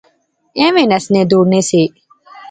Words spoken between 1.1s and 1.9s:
دوڑنے سے